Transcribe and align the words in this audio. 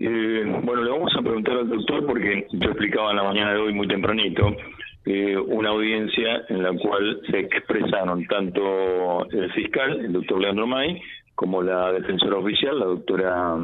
Eh, 0.00 0.44
bueno, 0.62 0.84
le 0.84 0.90
vamos 0.90 1.12
a 1.16 1.22
preguntar 1.22 1.56
al 1.58 1.68
doctor 1.68 2.06
porque 2.06 2.46
yo 2.52 2.68
explicaba 2.70 3.10
en 3.10 3.16
la 3.16 3.24
mañana 3.24 3.52
de 3.54 3.58
hoy 3.58 3.74
muy 3.74 3.88
tempranito 3.88 4.56
eh, 5.04 5.36
una 5.36 5.70
audiencia 5.70 6.44
en 6.48 6.62
la 6.62 6.72
cual 6.72 7.20
se 7.28 7.40
expresaron 7.40 8.24
tanto 8.26 9.28
el 9.30 9.52
fiscal, 9.52 9.98
el 10.04 10.12
doctor 10.12 10.40
Leandro 10.40 10.68
May, 10.68 11.00
como 11.34 11.62
la 11.62 11.92
defensora 11.92 12.36
oficial, 12.36 12.78
la 12.78 12.86
doctora 12.86 13.56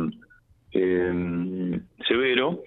eh, 0.73 1.81
Severo, 2.09 2.63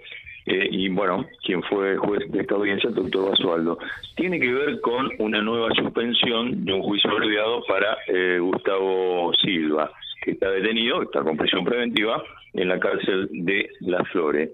y 0.49 0.88
bueno, 0.88 1.25
quien 1.43 1.61
fue 1.63 1.97
juez 1.97 2.23
de 2.31 2.39
esta 2.39 2.55
audiencia, 2.55 2.88
el 2.88 2.95
doctor 2.95 3.31
Basualdo. 3.31 3.77
Tiene 4.15 4.39
que 4.39 4.54
ver 4.54 4.79
con 4.79 5.09
una 5.20 5.41
nueva 5.41 5.70
suspensión 5.75 6.63
de 6.63 6.73
un 6.73 6.84
juicio 6.84 7.11
abreviado 7.11 7.63
para 7.68 7.97
eh, 8.07 8.39
Gustavo 8.39 9.34
Silva, 9.41 9.91
que 10.28 10.34
está 10.34 10.52
detenido, 10.52 11.02
está 11.04 11.21
con 11.23 11.38
prisión 11.38 11.64
preventiva 11.64 12.21
en 12.54 12.68
la 12.68 12.77
cárcel 12.82 13.30
de 13.32 13.70
Las 13.80 14.05
Flores. 14.09 14.52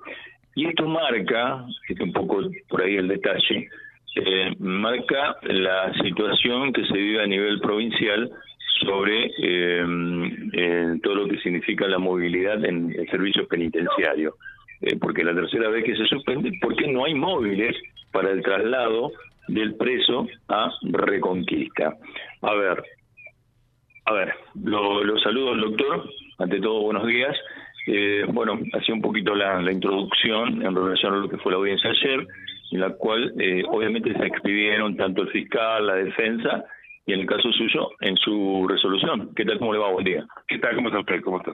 Y 0.53 0.67
esto 0.67 0.85
marca, 0.87 1.65
es 1.89 1.99
un 1.99 2.13
poco 2.13 2.41
por 2.69 2.83
ahí 2.83 2.95
el 2.97 3.07
detalle, 3.07 3.67
eh, 4.15 4.53
marca 4.59 5.35
la 5.41 5.91
situación 6.03 6.71
que 6.73 6.85
se 6.85 6.93
vive 6.93 7.23
a 7.23 7.25
nivel 7.25 7.59
provincial 7.59 8.29
sobre 8.85 9.31
eh, 9.39 10.99
todo 11.01 11.15
lo 11.15 11.27
que 11.27 11.39
significa 11.39 11.87
la 11.87 11.97
movilidad 11.97 12.63
en 12.63 12.93
el 12.95 13.09
servicio 13.09 13.47
penitenciario. 13.47 14.35
Eh, 14.81 14.95
porque 15.01 15.23
la 15.23 15.33
tercera 15.33 15.69
vez 15.69 15.85
que 15.85 15.95
se 15.95 16.05
suspende, 16.05 16.51
porque 16.61 16.85
no 16.85 17.05
hay 17.05 17.15
móviles 17.15 17.75
para 18.11 18.29
el 18.29 18.43
traslado 18.43 19.11
del 19.47 19.73
preso 19.73 20.27
a 20.49 20.71
Reconquista. 20.83 21.97
A 22.43 22.53
ver, 22.53 22.83
a 24.05 24.13
ver, 24.13 24.33
lo, 24.63 25.03
lo 25.03 25.17
saludo 25.19 25.51
al 25.51 25.61
doctor, 25.61 26.09
ante 26.39 26.59
todo 26.59 26.81
buenos 26.81 27.07
días. 27.07 27.35
Eh, 27.87 28.25
bueno, 28.29 28.59
hacía 28.73 28.95
un 28.95 29.01
poquito 29.01 29.35
la, 29.35 29.59
introducción 29.71 30.65
en 30.65 30.75
relación 30.75 31.13
a 31.13 31.17
lo 31.17 31.29
que 31.29 31.37
fue 31.37 31.51
la 31.51 31.57
audiencia 31.57 31.89
ayer, 31.89 32.27
en 32.71 32.79
la 32.79 32.91
cual 32.91 33.33
eh, 33.39 33.63
obviamente 33.67 34.13
se 34.13 34.25
expidieron 34.25 34.95
tanto 34.95 35.21
el 35.21 35.29
fiscal, 35.29 35.87
la 35.87 35.95
defensa 35.95 36.65
y 37.05 37.13
en 37.13 37.21
el 37.21 37.25
caso 37.25 37.51
suyo 37.51 37.91
en 38.01 38.15
su 38.17 38.65
resolución. 38.67 39.33
¿Qué 39.35 39.45
tal? 39.45 39.59
¿Cómo 39.59 39.73
le 39.73 39.79
va? 39.79 39.91
Buen 39.91 40.05
día. 40.05 40.25
¿Qué 40.47 40.59
tal? 40.59 40.75
¿Cómo 40.75 40.87
está 40.87 40.99
usted? 40.99 41.21
¿Cómo 41.21 41.37
está? 41.37 41.53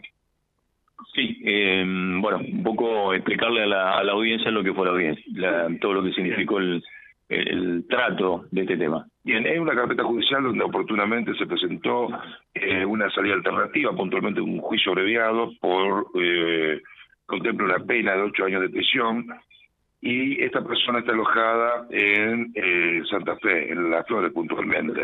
Sí, 1.16 1.42
eh, 1.44 1.84
bueno, 2.20 2.38
un 2.38 2.64
poco 2.64 3.14
explicarle 3.14 3.64
a 3.64 3.68
la, 3.68 3.98
a 3.98 4.04
la 4.04 4.12
audiencia 4.12 4.52
lo 4.52 4.64
que 4.64 4.74
fue 4.74 4.86
la 4.86 4.92
audiencia, 4.92 5.68
todo 5.82 5.94
lo 5.94 6.04
que 6.04 6.14
significó 6.14 6.60
el, 6.60 6.84
el, 7.30 7.86
trato 7.88 8.46
de 8.52 8.62
este 8.62 8.78
tema. 8.78 9.06
Bien, 9.24 9.46
es 9.46 9.60
una 9.60 9.76
carpeta 9.76 10.04
judicial 10.04 10.44
donde 10.44 10.64
oportunamente 10.64 11.34
se 11.36 11.46
presentó 11.46 12.10
eh, 12.54 12.84
una 12.84 13.10
salida 13.12 13.36
alternativa, 13.36 13.96
puntualmente 13.96 14.42
un 14.42 14.60
juicio 14.60 14.92
abreviado 14.92 15.52
por, 15.62 16.08
eh, 16.16 16.82
contempla 17.26 17.66
una 17.66 17.86
pena 17.86 18.16
de 18.16 18.24
ocho 18.24 18.46
años 18.46 18.62
de 18.62 18.70
prisión, 18.70 19.28
y 20.02 20.42
esta 20.42 20.64
persona 20.66 21.00
está 21.00 21.12
alojada 21.12 21.86
en 21.90 22.52
eh, 22.56 23.02
Santa 23.10 23.36
Fe, 23.38 23.72
en 23.72 23.92
Las 23.92 24.08
Flores 24.08 24.32
puntualmente. 24.32 25.02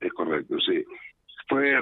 Es 0.00 0.12
correcto, 0.12 0.58
sí 0.60 0.84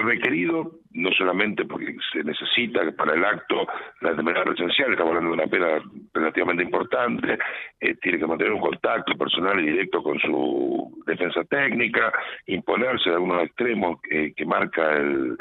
requerido, 0.02 0.80
no 0.92 1.10
solamente 1.12 1.64
porque 1.64 1.96
se 2.12 2.22
necesita 2.22 2.80
para 2.92 3.14
el 3.14 3.24
acto 3.24 3.66
la 4.00 4.10
enfermedad 4.10 4.44
presencial, 4.44 4.90
estamos 4.90 5.10
hablando 5.10 5.30
de 5.30 5.42
una 5.42 5.50
pena 5.50 5.82
relativamente 6.12 6.62
importante, 6.62 7.38
eh, 7.80 7.94
tiene 8.02 8.18
que 8.18 8.26
mantener 8.26 8.52
un 8.52 8.60
contacto 8.60 9.16
personal 9.16 9.60
y 9.60 9.70
directo 9.70 10.02
con 10.02 10.18
su 10.20 11.02
defensa 11.06 11.44
técnica, 11.44 12.12
imponerse 12.46 13.10
de 13.10 13.16
algunos 13.16 13.44
extremos 13.44 14.00
que, 14.02 14.34
marca 14.44 14.96
el, 14.96 15.36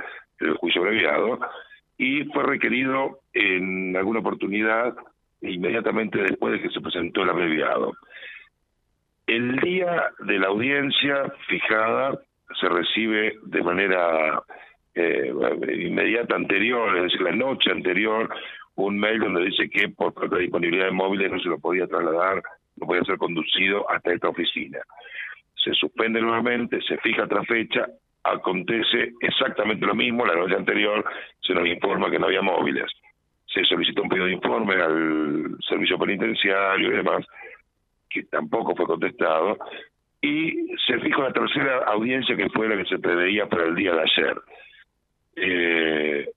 juicio 0.59 0.81
abreviado, 0.81 1.39
y 1.97 2.23
fue 2.25 2.43
requerido 2.43 3.19
en 3.33 3.95
alguna 3.95 4.21
oportunidad 4.21 4.95
inmediatamente 5.41 6.19
después 6.19 6.53
de 6.53 6.61
que 6.61 6.69
se 6.69 6.81
presentó 6.81 7.23
el 7.23 7.29
abreviado. 7.29 7.93
El 9.27 9.57
día 9.57 10.11
de 10.19 10.39
la 10.39 10.47
audiencia 10.47 11.31
fijada 11.47 12.19
se 12.59 12.69
recibe 12.69 13.37
de 13.43 13.63
manera 13.63 14.41
eh, 14.93 15.33
inmediata 15.73 16.35
anterior, 16.35 16.97
es 16.97 17.03
decir, 17.03 17.21
la 17.21 17.31
noche 17.31 17.71
anterior, 17.71 18.29
un 18.75 18.99
mail 18.99 19.19
donde 19.19 19.45
dice 19.45 19.69
que 19.69 19.89
por 19.89 20.13
falta 20.13 20.35
de 20.35 20.43
disponibilidad 20.43 20.85
de 20.85 20.91
móviles 20.91 21.31
no 21.31 21.39
se 21.39 21.49
lo 21.49 21.59
podía 21.59 21.87
trasladar, 21.87 22.41
no 22.77 22.87
podía 22.87 23.03
ser 23.03 23.17
conducido 23.17 23.89
hasta 23.89 24.13
esta 24.13 24.29
oficina. 24.29 24.79
Se 25.63 25.73
suspende 25.73 26.21
nuevamente, 26.21 26.81
se 26.81 26.97
fija 26.97 27.23
otra 27.23 27.43
fecha, 27.43 27.87
acontece 28.23 29.13
exactamente 29.21 29.85
lo 29.85 29.95
mismo, 29.95 30.25
la 30.25 30.35
noche 30.35 30.55
anterior 30.55 31.03
se 31.41 31.53
nos 31.53 31.67
informa 31.67 32.09
que 32.09 32.19
no 32.19 32.27
había 32.27 32.41
móviles. 32.41 32.91
Se 33.45 33.63
solicitó 33.65 34.03
un 34.03 34.09
pedido 34.09 34.27
de 34.27 34.33
informe 34.33 34.75
al 34.75 35.57
servicio 35.67 35.97
penitenciario 35.99 36.91
y 36.91 36.97
demás, 36.97 37.25
que 38.09 38.23
tampoco 38.23 38.75
fue 38.75 38.85
contestado, 38.85 39.57
y 40.21 40.67
se 40.85 40.99
fijó 40.99 41.23
la 41.23 41.33
tercera 41.33 41.79
audiencia 41.87 42.35
que 42.35 42.49
fue 42.49 42.69
la 42.69 42.77
que 42.77 42.85
se 42.85 42.99
preveía 42.99 43.47
para 43.47 43.65
el 43.65 43.75
día 43.75 43.93
de 43.93 44.01
ayer. 44.01 44.41
Eh, 45.35 46.29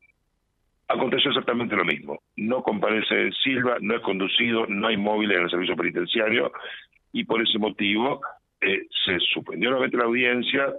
aconteció 0.89 1.31
exactamente 1.31 1.77
lo 1.77 1.85
mismo. 1.85 2.21
No 2.37 2.63
comparece 2.63 3.31
Silva, 3.43 3.77
no 3.81 3.97
es 3.97 4.01
conducido, 4.01 4.67
no 4.67 4.89
hay 4.89 4.97
móviles 4.97 5.37
en 5.37 5.45
el 5.45 5.51
servicio 5.51 5.77
penitenciario 5.77 6.53
y 7.13 7.25
por 7.25 7.43
ese 7.43 7.59
motivo 7.59 8.23
eh, 8.61 8.87
se 9.05 9.19
suspendió 9.33 9.71
nuevamente 9.71 9.99
la 9.99 10.05
audiencia 10.05 10.73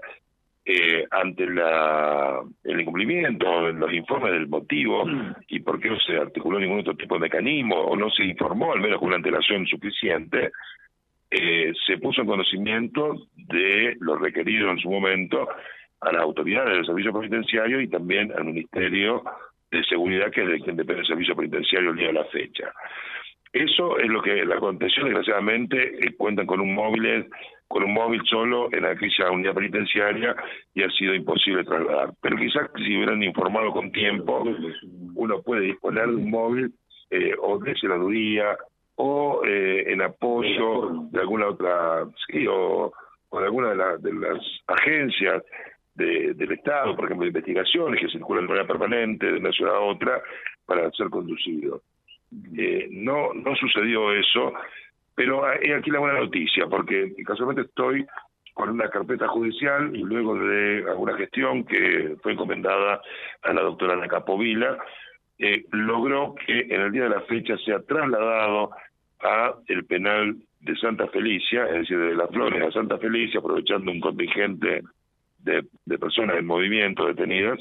eh, 0.67 1.05
ante 1.11 1.45
la, 1.47 2.41
el 2.63 2.81
incumplimiento, 2.81 3.71
los 3.71 3.93
informes 3.93 4.33
del 4.33 4.47
motivo 4.47 5.05
y 5.47 5.59
por 5.59 5.79
qué 5.79 5.89
no 5.89 5.99
se 5.99 6.17
articuló 6.17 6.59
ningún 6.59 6.79
otro 6.79 6.95
tipo 6.95 7.15
de 7.15 7.21
mecanismo 7.21 7.75
o 7.75 7.95
no 7.95 8.09
se 8.09 8.23
informó 8.23 8.73
al 8.73 8.81
menos 8.81 8.97
con 8.97 9.09
una 9.09 9.17
antelación 9.17 9.67
suficiente 9.67 10.51
eh, 11.35 11.73
se 11.85 11.97
puso 11.97 12.21
en 12.21 12.27
conocimiento 12.27 13.27
de 13.35 13.95
lo 13.99 14.17
requerido 14.17 14.71
en 14.71 14.79
su 14.79 14.89
momento 14.89 15.47
a 16.01 16.11
las 16.11 16.21
autoridades 16.21 16.73
del 16.73 16.85
servicio 16.85 17.13
penitenciario 17.13 17.81
y 17.81 17.89
también 17.89 18.31
al 18.31 18.45
Ministerio 18.45 19.23
de 19.71 19.83
Seguridad, 19.83 20.31
que 20.31 20.43
es 20.43 20.47
de 20.47 20.59
quien 20.61 20.77
depende 20.77 21.01
del 21.01 21.07
servicio 21.07 21.35
penitenciario 21.35 21.91
el 21.91 21.97
día 21.97 22.07
de 22.07 22.13
la 22.13 22.25
fecha. 22.25 22.71
Eso 23.51 23.97
es 23.99 24.07
lo 24.07 24.21
que 24.21 24.41
aconteció, 24.41 25.05
desgraciadamente, 25.05 26.05
eh, 26.05 26.15
cuentan 26.17 26.45
con 26.45 26.59
un 26.59 26.73
móvil 26.73 27.27
con 27.67 27.83
un 27.83 27.93
móvil 27.93 28.21
solo 28.25 28.69
en 28.71 28.85
aquella 28.85 29.31
unidad 29.31 29.55
penitenciaria 29.55 30.35
y 30.73 30.83
ha 30.83 30.89
sido 30.91 31.15
imposible 31.15 31.63
trasladar. 31.63 32.13
Pero 32.21 32.37
quizás 32.37 32.69
si 32.77 32.95
hubieran 32.95 33.23
informado 33.23 33.71
con 33.71 33.91
tiempo, 33.91 34.43
uno 35.15 35.41
puede 35.41 35.61
disponer 35.61 36.07
de 36.07 36.15
un 36.15 36.29
móvil 36.29 36.73
eh, 37.09 37.33
o 37.41 37.57
de 37.57 37.75
senaduría 37.75 38.55
o 38.95 39.41
eh, 39.45 39.91
en 39.91 40.01
apoyo 40.01 41.07
de 41.11 41.19
alguna 41.19 41.47
otra, 41.47 42.05
sí, 42.27 42.45
o, 42.47 42.93
de 43.31 43.45
alguna 43.45 43.69
de, 43.69 43.97
de 43.97 44.13
las 44.13 44.39
agencias 44.67 45.43
de, 45.95 46.33
del 46.33 46.51
Estado, 46.53 46.95
por 46.95 47.05
ejemplo, 47.05 47.23
de 47.23 47.29
investigaciones 47.29 47.99
que 47.99 48.09
circulan 48.09 48.43
de 48.45 48.49
manera 48.49 48.67
permanente 48.67 49.25
de 49.25 49.39
una 49.39 49.51
ciudad 49.51 49.75
a 49.75 49.81
otra 49.81 50.21
para 50.65 50.89
ser 50.91 51.09
conducido. 51.09 51.81
Eh, 52.57 52.87
no, 52.91 53.33
no 53.33 53.55
sucedió 53.55 54.13
eso, 54.13 54.53
pero 55.15 55.45
hay 55.45 55.71
aquí 55.71 55.91
la 55.91 55.99
buena 55.99 56.19
noticia, 56.19 56.67
porque 56.67 57.13
casualmente 57.25 57.63
estoy 57.63 58.05
con 58.53 58.69
una 58.69 58.89
carpeta 58.89 59.27
judicial 59.27 59.93
y 59.95 60.03
luego 60.03 60.35
de 60.35 60.85
alguna 60.89 61.17
gestión 61.17 61.65
que 61.65 62.15
fue 62.23 62.33
encomendada 62.33 63.01
a 63.43 63.53
la 63.53 63.61
doctora 63.61 63.93
Ana 63.93 64.07
Capovila, 64.07 64.77
eh, 65.37 65.65
logró 65.71 66.35
que 66.35 66.61
en 66.61 66.81
el 66.81 66.91
día 66.91 67.03
de 67.03 67.09
la 67.09 67.21
fecha 67.21 67.57
sea 67.57 67.79
trasladado 67.81 68.71
a 69.21 69.55
el 69.67 69.85
penal 69.85 70.37
de 70.61 70.75
Santa 70.77 71.07
Felicia, 71.07 71.65
es 71.67 71.79
decir, 71.79 71.99
de 71.99 72.15
las 72.15 72.29
Flores 72.29 72.61
a 72.63 72.71
Santa 72.71 72.97
Felicia, 72.97 73.39
aprovechando 73.39 73.91
un 73.91 73.99
contingente 73.99 74.81
de, 75.39 75.97
personas 75.99 76.37
en 76.37 76.45
movimiento 76.45 77.05
detenidas, 77.05 77.59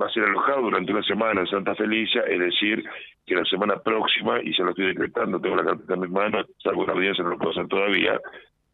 va 0.00 0.06
a 0.06 0.10
ser 0.10 0.24
alojado 0.24 0.62
durante 0.62 0.92
una 0.92 1.02
semana 1.02 1.40
en 1.40 1.46
Santa 1.46 1.74
Felicia, 1.74 2.22
es 2.22 2.38
decir, 2.38 2.84
que 3.26 3.34
la 3.34 3.44
semana 3.44 3.76
próxima, 3.76 4.40
y 4.42 4.52
se 4.52 4.62
lo 4.62 4.70
estoy 4.70 4.88
decretando, 4.88 5.40
tengo 5.40 5.56
la 5.56 5.64
carta 5.64 5.94
en 5.94 6.00
mis 6.00 6.10
manos, 6.10 6.46
salvo 6.62 6.84
una 6.84 6.92
audiencia, 6.92 7.24
no 7.24 7.30
lo 7.30 7.38
puedo 7.38 7.52
hacer 7.52 7.66
todavía, 7.66 8.20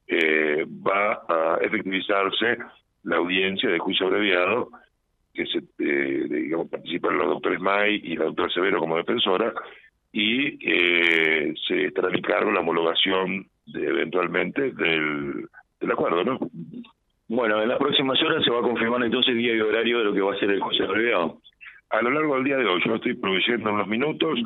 eh, 0.06 0.67
va 0.67 1.23
a 1.29 1.59
efectivizarse 1.62 2.59
la 3.05 3.17
audiencia 3.17 3.70
de 3.70 3.79
juicio 3.79 4.06
abreviado, 4.06 4.70
que 5.34 5.46
se, 5.46 5.58
eh, 5.78 6.26
digamos, 6.28 6.69
participan 6.69 7.19
los 7.19 7.26
doctores 7.26 7.60
May 7.60 8.00
y 8.02 8.16
la 8.16 8.26
doctora 8.26 8.48
Severo 8.50 8.78
como 8.78 8.96
defensora, 8.96 9.52
y 10.12 10.58
eh, 10.64 11.52
se 11.66 11.86
estará 11.86 12.08
en 12.08 12.22
cargo 12.22 12.52
la 12.52 12.60
homologación 12.60 13.46
de, 13.66 13.84
eventualmente 13.84 14.70
del, 14.70 15.48
del 15.81 15.90
acuerdo, 15.90 16.22
¿no? 16.25 16.38
Bueno, 17.26 17.60
en 17.60 17.69
las 17.69 17.78
próximas 17.78 18.22
horas 18.22 18.44
se 18.44 18.50
va 18.50 18.60
a 18.60 18.62
confirmar 18.62 19.02
entonces 19.02 19.34
día 19.34 19.54
y 19.54 19.60
horario 19.60 19.98
de 19.98 20.04
lo 20.04 20.14
que 20.14 20.20
va 20.20 20.34
a 20.34 20.38
ser 20.38 20.50
el 20.50 20.60
Consejo 20.60 20.90
abreviado. 20.90 21.40
A 21.90 22.02
lo 22.02 22.10
largo 22.10 22.34
del 22.36 22.44
día 22.44 22.56
de 22.56 22.66
hoy, 22.66 22.81
yo 22.84 22.94
estoy 22.94 23.14
proveyendo 23.14 23.72
unos 23.72 23.86
minutos 23.86 24.38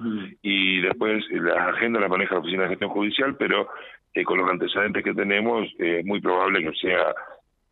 y 0.42 0.80
después 0.80 1.24
la 1.30 1.70
agenda 1.70 2.00
la 2.00 2.08
maneja 2.08 2.34
la 2.34 2.40
Oficina 2.40 2.62
de 2.62 2.70
Gestión 2.70 2.90
Judicial, 2.90 3.36
pero 3.36 3.68
eh, 4.14 4.24
con 4.24 4.38
los 4.38 4.50
antecedentes 4.50 5.02
que 5.02 5.14
tenemos, 5.14 5.68
es 5.78 6.04
muy 6.04 6.20
probable 6.20 6.62
que 6.62 6.72
sea 6.78 7.14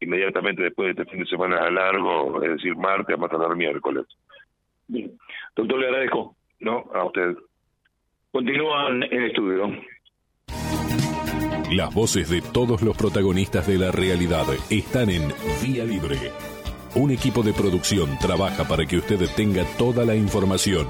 inmediatamente 0.01 0.63
después 0.63 0.95
de 0.95 1.03
este 1.03 1.11
fin 1.11 1.25
de 1.25 1.31
semana 1.31 1.71
largo, 1.71 2.43
es 2.43 2.51
decir, 2.51 2.77
martes 2.77 3.15
a 3.15 3.19
más 3.19 3.31
tardar 3.31 3.57
miércoles. 3.57 4.07
Bien. 4.89 5.13
Doctor, 5.55 5.79
le 5.79 5.87
agradezco. 5.87 6.37
No, 6.61 6.85
a 6.95 7.05
usted. 7.05 7.37
Continúan 8.31 9.03
en 9.05 9.23
estudio. 9.25 9.71
Las 11.73 11.93
voces 11.95 12.31
de 12.31 12.43
todos 12.43 12.83
los 12.83 12.97
protagonistas 12.97 13.67
de 13.67 13.79
la 13.79 13.91
realidad 13.91 14.45
están 14.71 15.11
en 15.11 15.33
Vía 15.63 15.85
Libre. 15.85 16.17
Un 16.95 17.11
equipo 17.11 17.43
de 17.43 17.53
producción 17.53 18.17
trabaja 18.19 18.65
para 18.65 18.87
que 18.87 18.99
usted 18.99 19.19
tenga 19.37 19.65
toda 19.77 20.05
la 20.05 20.15
información. 20.15 20.87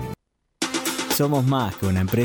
Somos 1.08 1.46
más 1.46 1.76
que 1.76 1.86
una 1.86 2.00
empresa. 2.02 2.24